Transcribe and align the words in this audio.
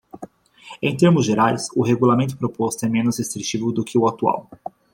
Em 0.81 0.97
termos 0.97 1.27
gerais, 1.27 1.67
o 1.75 1.83
regulamento 1.83 2.35
proposto 2.35 2.83
é 2.83 2.89
menos 2.89 3.19
restritivo 3.19 3.71
do 3.71 3.83
que 3.83 3.99
o 3.99 4.07
atual. 4.07 4.49